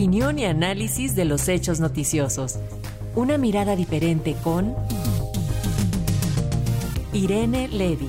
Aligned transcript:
opinión 0.00 0.38
y 0.38 0.46
análisis 0.46 1.14
de 1.14 1.26
los 1.26 1.46
hechos 1.46 1.78
noticiosos. 1.78 2.58
Una 3.14 3.36
mirada 3.36 3.76
diferente 3.76 4.34
con 4.42 4.74
Irene 7.12 7.68
Levy. 7.68 8.08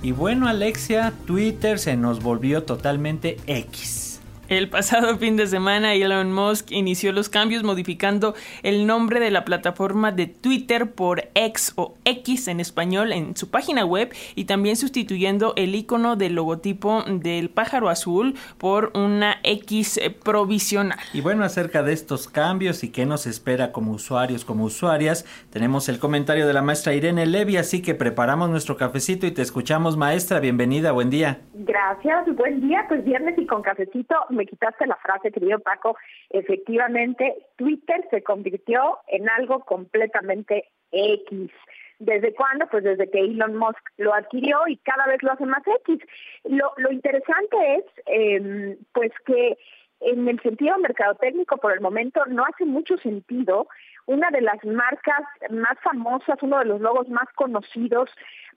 Y 0.00 0.12
bueno, 0.12 0.48
Alexia, 0.48 1.12
Twitter 1.26 1.78
se 1.78 1.98
nos 1.98 2.22
volvió 2.22 2.62
totalmente 2.62 3.36
X. 3.46 4.09
El 4.50 4.68
pasado 4.68 5.16
fin 5.18 5.36
de 5.36 5.46
semana 5.46 5.94
Elon 5.94 6.32
Musk 6.32 6.72
inició 6.72 7.12
los 7.12 7.28
cambios 7.28 7.62
modificando 7.62 8.34
el 8.64 8.84
nombre 8.84 9.20
de 9.20 9.30
la 9.30 9.44
plataforma 9.44 10.10
de 10.10 10.26
Twitter 10.26 10.90
por 10.90 11.28
X 11.36 11.72
o 11.76 11.94
X 12.04 12.48
en 12.48 12.58
español 12.58 13.12
en 13.12 13.36
su 13.36 13.48
página 13.48 13.84
web 13.84 14.12
y 14.34 14.46
también 14.46 14.74
sustituyendo 14.74 15.52
el 15.54 15.76
icono 15.76 16.16
del 16.16 16.34
logotipo 16.34 17.04
del 17.06 17.48
pájaro 17.48 17.88
azul 17.88 18.34
por 18.58 18.90
una 18.96 19.36
X 19.44 20.00
provisional. 20.24 20.98
Y 21.12 21.20
bueno, 21.20 21.44
acerca 21.44 21.84
de 21.84 21.92
estos 21.92 22.26
cambios 22.26 22.82
y 22.82 22.90
qué 22.90 23.06
nos 23.06 23.28
espera 23.28 23.70
como 23.70 23.92
usuarios, 23.92 24.44
como 24.44 24.64
usuarias, 24.64 25.26
tenemos 25.50 25.88
el 25.88 26.00
comentario 26.00 26.48
de 26.48 26.54
la 26.54 26.62
maestra 26.62 26.92
Irene 26.92 27.24
Levy, 27.24 27.56
así 27.56 27.82
que 27.82 27.94
preparamos 27.94 28.50
nuestro 28.50 28.76
cafecito 28.76 29.28
y 29.28 29.30
te 29.30 29.42
escuchamos 29.42 29.96
maestra, 29.96 30.40
bienvenida, 30.40 30.90
buen 30.90 31.08
día. 31.08 31.38
Gracias, 31.54 32.34
buen 32.34 32.60
día, 32.60 32.84
pues 32.88 33.04
viernes 33.04 33.38
y 33.38 33.46
con 33.46 33.62
cafecito 33.62 34.16
me 34.39 34.39
quitaste 34.46 34.86
la 34.86 34.96
frase, 34.96 35.30
querido 35.30 35.58
Paco. 35.58 35.96
Efectivamente, 36.30 37.34
Twitter 37.56 38.06
se 38.10 38.22
convirtió 38.22 38.98
en 39.08 39.28
algo 39.28 39.60
completamente 39.60 40.68
X. 40.92 41.50
¿Desde 41.98 42.34
cuándo? 42.34 42.66
Pues 42.68 42.82
desde 42.82 43.10
que 43.10 43.20
Elon 43.20 43.56
Musk 43.56 43.86
lo 43.98 44.14
adquirió 44.14 44.66
y 44.66 44.78
cada 44.78 45.06
vez 45.06 45.22
lo 45.22 45.32
hace 45.32 45.44
más 45.44 45.62
X. 45.84 45.98
Lo, 46.44 46.72
interesante 46.90 47.74
es, 47.76 47.84
eh, 48.06 48.78
pues 48.92 49.12
que 49.26 49.58
en 50.00 50.26
el 50.26 50.40
sentido 50.40 50.78
mercadotécnico, 50.78 51.58
por 51.58 51.72
el 51.72 51.80
momento, 51.80 52.24
no 52.26 52.44
hace 52.44 52.64
mucho 52.64 52.96
sentido. 52.98 53.68
Una 54.06 54.30
de 54.30 54.40
las 54.40 54.64
marcas 54.64 55.22
más 55.50 55.78
famosas, 55.82 56.42
uno 56.42 56.58
de 56.58 56.64
los 56.64 56.80
logos 56.80 57.08
más 57.10 57.28
conocidos, 57.34 58.08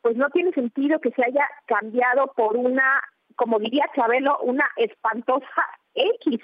pues 0.02 0.15
no 0.15 0.30
tiene 0.30 0.52
sentido 0.53 0.99
que 0.99 1.11
se 1.11 1.23
haya 1.25 1.47
cambiado 1.65 2.31
por 2.36 2.55
una 2.55 3.02
como 3.36 3.59
diría 3.59 3.89
Chabelo, 3.95 4.39
una 4.39 4.70
espantosa 4.78 5.67
X, 5.94 6.39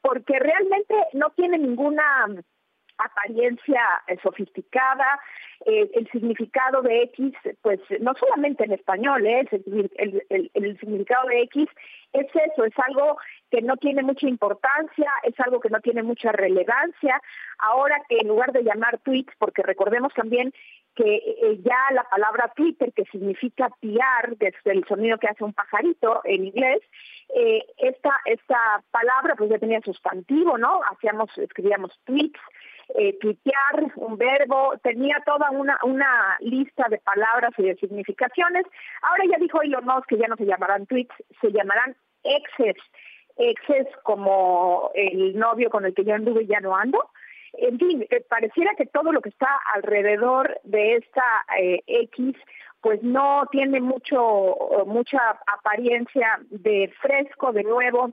porque 0.00 0.38
realmente 0.38 0.94
no 1.12 1.30
tiene 1.30 1.58
ninguna 1.58 2.26
apariencia 2.98 3.82
eh, 4.06 4.18
sofisticada, 4.22 5.20
eh, 5.64 5.88
el 5.94 6.10
significado 6.10 6.82
de 6.82 7.02
X, 7.04 7.32
pues 7.60 7.80
no 8.00 8.14
solamente 8.14 8.64
en 8.64 8.72
español, 8.72 9.26
¿eh? 9.26 9.46
el, 9.50 10.22
el, 10.28 10.78
significado 10.78 11.28
de 11.28 11.42
X 11.42 11.68
es 12.12 12.26
eso, 12.26 12.64
es 12.64 12.74
algo 12.78 13.16
que 13.50 13.62
no 13.62 13.76
tiene 13.76 14.02
mucha 14.02 14.26
importancia, 14.28 15.10
es 15.22 15.38
algo 15.40 15.60
que 15.60 15.70
no 15.70 15.80
tiene 15.80 16.02
mucha 16.02 16.32
relevancia. 16.32 17.20
Ahora 17.58 17.96
que 18.08 18.18
en 18.18 18.28
lugar 18.28 18.52
de 18.52 18.64
llamar 18.64 18.98
tweets, 18.98 19.32
porque 19.38 19.62
recordemos 19.62 20.12
también 20.14 20.52
que 20.94 21.14
eh, 21.16 21.58
ya 21.62 21.78
la 21.92 22.04
palabra 22.04 22.52
Twitter, 22.54 22.92
que 22.92 23.04
significa 23.06 23.70
piar, 23.80 24.36
desde 24.36 24.72
el 24.72 24.84
sonido 24.86 25.18
que 25.18 25.28
hace 25.28 25.44
un 25.44 25.52
pajarito 25.52 26.20
en 26.24 26.46
inglés, 26.46 26.80
eh, 27.34 27.64
esta, 27.78 28.10
esta 28.26 28.82
palabra 28.90 29.34
pues 29.36 29.50
ya 29.50 29.58
tenía 29.58 29.80
sustantivo, 29.80 30.58
¿no? 30.58 30.80
Hacíamos, 30.90 31.30
escribíamos 31.38 31.98
tweets, 32.04 32.38
eh, 32.94 33.16
tuitear, 33.20 33.92
un 33.96 34.18
verbo, 34.18 34.74
tenía 34.82 35.22
toda 35.24 35.50
una, 35.50 35.78
una 35.82 36.36
lista 36.40 36.86
de 36.90 36.98
palabras 36.98 37.52
y 37.56 37.62
de 37.62 37.76
significaciones. 37.76 38.66
Ahora 39.02 39.24
ya 39.30 39.38
dijo 39.38 39.62
Elon 39.62 39.86
Musk 39.86 40.08
que 40.08 40.18
ya 40.18 40.28
no 40.28 40.36
se 40.36 40.44
llamarán 40.44 40.86
tweets, 40.86 41.14
se 41.40 41.52
llamarán 41.52 41.96
exes. 42.22 42.76
Exes 43.38 43.86
como 44.02 44.90
el 44.94 45.38
novio 45.38 45.70
con 45.70 45.86
el 45.86 45.94
que 45.94 46.04
yo 46.04 46.14
anduve 46.14 46.46
ya 46.46 46.60
no 46.60 46.76
ando 46.76 47.08
en 47.54 47.78
fin, 47.78 48.06
eh, 48.10 48.24
pareciera 48.28 48.74
que 48.76 48.86
todo 48.86 49.12
lo 49.12 49.20
que 49.20 49.28
está 49.28 49.48
alrededor 49.74 50.60
de 50.64 50.96
esta 50.96 51.24
eh, 51.58 51.82
X 51.86 52.36
pues 52.80 53.00
no 53.02 53.46
tiene 53.52 53.80
mucho 53.80 54.56
mucha 54.86 55.38
apariencia 55.46 56.40
de 56.50 56.92
fresco, 57.00 57.52
de 57.52 57.62
nuevo. 57.62 58.10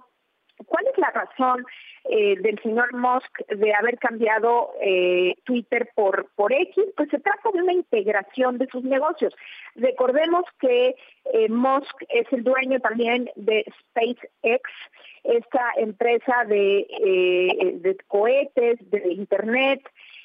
¿Cuál 0.66 0.88
es 0.88 0.98
la 0.98 1.12
razón 1.12 1.66
eh, 2.06 2.36
del 2.40 2.60
señor 2.62 2.94
Musk 2.94 3.40
de 3.48 3.74
haber 3.74 3.98
cambiado 3.98 4.72
eh, 4.82 5.36
Twitter 5.46 5.90
por, 5.96 6.30
por 6.36 6.52
X? 6.52 6.84
Pues 6.98 7.10
se 7.10 7.20
trata 7.20 7.50
de 7.54 7.62
una 7.62 7.74
integración 7.74 8.58
de 8.58 8.68
sus 8.68 8.84
negocios. 8.84 9.34
Recordemos 9.76 10.44
que 10.60 10.96
eh, 11.34 11.50
Musk 11.50 12.04
es 12.10 12.26
el 12.32 12.44
dueño 12.44 12.80
también 12.80 13.30
de 13.36 13.66
SpaceX, 13.82 14.70
esta 15.24 15.74
empresa 15.78 16.46
de, 16.46 17.78
de 17.82 17.98
cohetes, 18.08 18.80
de 18.90 19.14
Internet, 19.14 19.82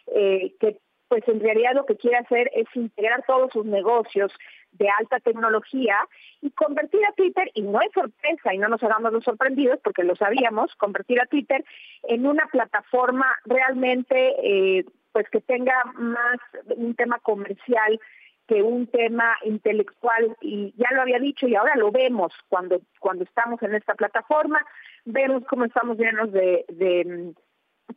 que 0.07 0.79
pues 1.09 1.27
en 1.29 1.41
realidad 1.41 1.75
lo 1.75 1.85
que 1.85 1.97
quiere 1.97 2.17
hacer 2.17 2.51
es 2.55 2.67
integrar 2.75 3.25
todos 3.27 3.53
sus 3.53 3.67
negocios 3.67 4.33
de 4.75 4.89
alta 4.89 5.21
tecnología 5.21 5.97
y 6.41 6.51
convertir 6.51 7.05
a 7.07 7.13
Twitter, 7.13 7.51
y 7.55 7.63
no 7.63 7.81
es 7.81 7.93
sorpresa, 7.93 8.55
y 8.55 8.59
no 8.59 8.69
nos 8.69 8.83
hagamos 8.83 9.13
los 9.13 9.25
sorprendidos 9.25 9.79
porque 9.83 10.05
lo 10.05 10.17
sabíamos, 10.17 10.75
convertir 10.77 11.21
a 11.21 11.27
Twitter 11.27 11.65
en 12.05 12.27
una 12.27 12.47
plataforma 12.47 13.27
realmente 13.45 14.35
eh, 14.43 14.85
pues 15.13 15.29
que 15.31 15.41
tenga 15.41 15.75
más 15.95 16.39
un 16.77 16.95
tema 16.95 17.19
comercial 17.21 18.01
que 18.47 18.63
un 18.63 18.87
tema 18.89 19.39
intelectual 19.45 20.37
y 20.41 20.75
ya 20.77 20.91
lo 20.93 21.03
había 21.03 21.19
dicho 21.19 21.47
y 21.47 21.55
ahora 21.55 21.77
lo 21.77 21.91
vemos 21.91 22.33
cuando 22.49 22.81
cuando 22.99 23.25
estamos 23.25 23.63
en 23.63 23.75
esta 23.75 23.95
plataforma 23.95 24.61
vemos 25.05 25.45
cómo 25.49 25.65
estamos 25.65 25.97
llenos 25.97 26.31
de, 26.33 26.65
de 26.69 27.33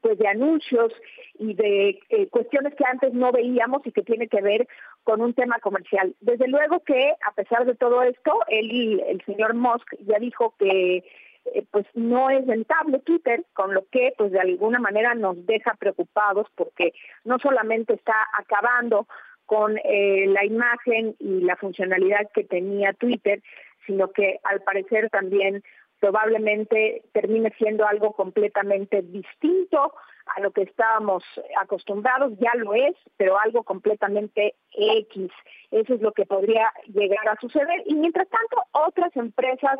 pues 0.01 0.17
de 0.17 0.27
anuncios 0.27 0.93
y 1.39 1.53
de 1.53 1.99
eh, 2.09 2.27
cuestiones 2.29 2.75
que 2.75 2.85
antes 2.85 3.13
no 3.13 3.31
veíamos 3.31 3.81
y 3.85 3.91
que 3.91 4.03
tiene 4.03 4.27
que 4.27 4.41
ver 4.41 4.67
con 5.07 5.21
un 5.21 5.33
tema 5.33 5.57
comercial. 5.59 6.13
Desde 6.19 6.49
luego 6.49 6.81
que 6.81 7.13
a 7.25 7.31
pesar 7.31 7.65
de 7.65 7.75
todo 7.75 8.03
esto, 8.03 8.41
él, 8.49 9.01
el 9.07 9.23
señor 9.23 9.53
Musk 9.53 9.87
ya 10.05 10.19
dijo 10.19 10.53
que 10.59 10.97
eh, 10.97 11.65
pues 11.71 11.85
no 11.93 12.29
es 12.29 12.45
rentable 12.45 12.99
Twitter, 12.99 13.45
con 13.53 13.73
lo 13.73 13.85
que 13.89 14.13
pues 14.17 14.33
de 14.33 14.41
alguna 14.41 14.79
manera 14.79 15.15
nos 15.15 15.45
deja 15.45 15.75
preocupados 15.75 16.47
porque 16.55 16.91
no 17.23 17.39
solamente 17.39 17.93
está 17.93 18.15
acabando 18.37 19.07
con 19.45 19.77
eh, 19.77 20.25
la 20.27 20.43
imagen 20.43 21.15
y 21.19 21.39
la 21.39 21.55
funcionalidad 21.55 22.29
que 22.33 22.43
tenía 22.43 22.91
Twitter, 22.91 23.41
sino 23.85 24.11
que 24.11 24.41
al 24.43 24.61
parecer 24.63 25.09
también 25.09 25.63
probablemente 26.01 27.03
termine 27.13 27.53
siendo 27.57 27.87
algo 27.87 28.11
completamente 28.11 29.03
distinto 29.03 29.93
a 30.35 30.39
lo 30.41 30.51
que 30.51 30.63
estábamos 30.63 31.23
acostumbrados, 31.59 32.33
ya 32.39 32.53
lo 32.55 32.73
es, 32.73 32.95
pero 33.17 33.39
algo 33.39 33.63
completamente 33.63 34.55
X. 34.71 35.31
Eso 35.71 35.93
es 35.93 36.01
lo 36.01 36.11
que 36.11 36.25
podría 36.25 36.71
llegar 36.87 37.27
a 37.29 37.39
suceder. 37.39 37.83
Y 37.85 37.95
mientras 37.95 38.27
tanto, 38.29 38.63
otras 38.71 39.15
empresas 39.15 39.79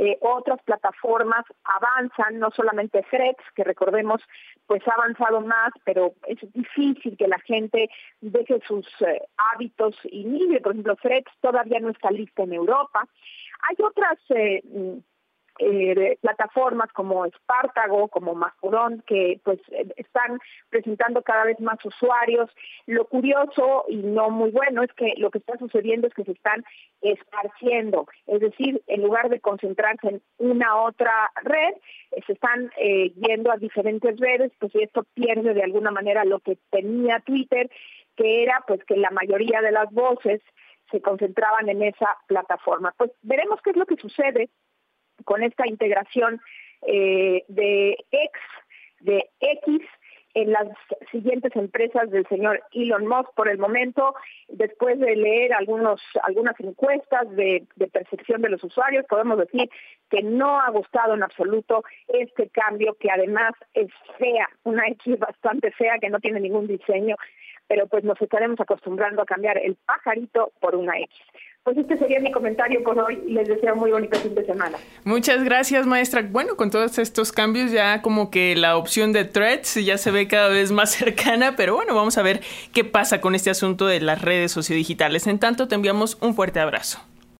eh, 0.00 0.16
otras 0.20 0.62
plataformas 0.62 1.44
avanzan, 1.64 2.38
no 2.38 2.50
solamente 2.52 3.04
Threads, 3.10 3.42
que 3.56 3.64
recordemos, 3.64 4.20
pues 4.66 4.86
ha 4.86 4.92
avanzado 4.92 5.40
más, 5.40 5.72
pero 5.84 6.14
es 6.28 6.38
difícil 6.52 7.16
que 7.16 7.26
la 7.26 7.40
gente 7.40 7.90
deje 8.20 8.60
sus 8.66 8.86
eh, 9.00 9.22
hábitos 9.52 9.96
y 10.04 10.24
mire, 10.24 10.60
por 10.60 10.72
ejemplo, 10.72 10.94
Threads 10.96 11.32
todavía 11.40 11.80
no 11.80 11.90
está 11.90 12.12
lista 12.12 12.44
en 12.44 12.52
Europa. 12.52 13.08
Hay 13.68 13.76
otras 13.84 14.18
eh, 14.28 14.62
eh, 15.58 16.18
plataformas 16.20 16.92
como 16.92 17.24
Espartago, 17.24 18.08
como 18.08 18.34
Mastodon, 18.34 19.02
que 19.06 19.40
pues 19.44 19.58
eh, 19.70 19.86
están 19.96 20.38
presentando 20.68 21.22
cada 21.22 21.44
vez 21.44 21.58
más 21.60 21.84
usuarios. 21.84 22.50
Lo 22.86 23.06
curioso 23.06 23.84
y 23.88 23.96
no 23.96 24.30
muy 24.30 24.50
bueno 24.50 24.82
es 24.82 24.92
que 24.92 25.14
lo 25.16 25.30
que 25.30 25.38
está 25.38 25.58
sucediendo 25.58 26.06
es 26.06 26.14
que 26.14 26.24
se 26.24 26.32
están 26.32 26.64
esparciendo, 27.00 28.06
es 28.26 28.40
decir, 28.40 28.82
en 28.88 29.02
lugar 29.02 29.28
de 29.28 29.40
concentrarse 29.40 30.08
en 30.08 30.22
una 30.38 30.80
otra 30.80 31.30
red, 31.42 31.74
eh, 32.12 32.20
se 32.26 32.32
están 32.32 32.70
yendo 32.76 33.52
a 33.52 33.56
diferentes 33.56 34.18
redes, 34.18 34.52
pues 34.58 34.74
esto 34.74 35.04
pierde 35.14 35.54
de 35.54 35.62
alguna 35.62 35.90
manera 35.90 36.24
lo 36.24 36.40
que 36.40 36.58
tenía 36.70 37.20
Twitter, 37.20 37.70
que 38.16 38.42
era 38.42 38.64
pues 38.66 38.84
que 38.84 38.96
la 38.96 39.10
mayoría 39.10 39.60
de 39.60 39.72
las 39.72 39.90
voces 39.92 40.40
se 40.90 41.00
concentraban 41.00 41.68
en 41.68 41.82
esa 41.82 42.16
plataforma. 42.26 42.94
Pues 42.96 43.10
veremos 43.22 43.60
qué 43.62 43.70
es 43.70 43.76
lo 43.76 43.86
que 43.86 43.96
sucede 43.96 44.48
con 45.24 45.42
esta 45.42 45.66
integración 45.66 46.40
eh, 46.86 47.44
de 47.48 47.96
X, 48.10 48.40
de 49.00 49.28
X 49.40 49.80
en 50.34 50.52
las 50.52 50.68
siguientes 51.10 51.54
empresas 51.56 52.10
del 52.10 52.26
señor 52.28 52.62
Elon 52.72 53.06
Musk 53.06 53.34
por 53.34 53.48
el 53.48 53.58
momento, 53.58 54.14
después 54.48 54.98
de 55.00 55.16
leer 55.16 55.52
algunas 55.52 56.00
encuestas 56.60 57.28
de, 57.34 57.66
de, 57.76 57.86
percepción 57.88 58.42
de 58.42 58.50
los 58.50 58.62
usuarios, 58.62 59.04
podemos 59.06 59.38
decir 59.38 59.68
que 60.10 60.22
no 60.22 60.60
ha 60.60 60.70
gustado 60.70 61.14
en 61.14 61.22
absoluto 61.22 61.82
este 62.08 62.48
cambio, 62.50 62.96
que 63.00 63.10
además 63.10 63.52
es 63.74 63.88
fea, 64.18 64.48
una 64.64 64.86
X 64.88 65.18
bastante 65.18 65.72
fea, 65.72 65.98
que 65.98 66.10
no 66.10 66.20
tiene 66.20 66.40
ningún 66.40 66.66
diseño, 66.66 67.16
pero 67.66 67.86
pues 67.86 68.04
nos 68.04 68.20
estaremos 68.20 68.60
acostumbrando 68.60 69.22
a 69.22 69.26
cambiar 69.26 69.58
el 69.58 69.76
pajarito 69.76 70.52
por 70.60 70.76
una 70.76 70.98
X. 70.98 71.18
pues 71.68 71.76
este 71.76 71.98
sería 71.98 72.18
mi 72.18 72.32
comentario 72.32 72.82
por 72.82 72.98
hoy 72.98 73.22
y 73.26 73.32
les 73.32 73.46
deseo 73.46 73.76
muy 73.76 73.90
bonito 73.90 74.18
fin 74.18 74.34
de 74.34 74.42
semana. 74.46 74.78
Muchas 75.04 75.44
gracias, 75.44 75.86
maestra. 75.86 76.22
Bueno, 76.22 76.56
con 76.56 76.70
todos 76.70 76.98
estos 76.98 77.30
cambios 77.30 77.70
ya 77.70 78.00
como 78.00 78.30
que 78.30 78.56
la 78.56 78.78
opción 78.78 79.12
de 79.12 79.26
threads 79.26 79.74
ya 79.74 79.98
se 79.98 80.10
ve 80.10 80.26
cada 80.28 80.48
vez 80.48 80.72
más 80.72 80.90
cercana, 80.96 81.56
pero 81.56 81.74
bueno, 81.74 81.94
vamos 81.94 82.16
a 82.16 82.22
ver 82.22 82.40
qué 82.72 82.84
pasa 82.84 83.20
con 83.20 83.34
este 83.34 83.50
asunto 83.50 83.86
de 83.86 84.00
las 84.00 84.22
redes 84.22 84.50
sociodigitales. 84.50 85.26
En 85.26 85.38
tanto, 85.38 85.68
te 85.68 85.74
enviamos 85.74 86.16
un 86.22 86.34
fuerte 86.34 86.58
abrazo. 86.58 87.00